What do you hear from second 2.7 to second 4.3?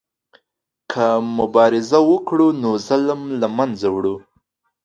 ظلم له منځه وړو.